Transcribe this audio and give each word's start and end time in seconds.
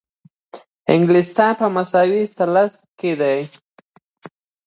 انګلستان 0.93 1.57
مساوي 1.75 2.23
ثلث 2.35 2.73
کې 2.99 3.11
ده. 3.19 3.33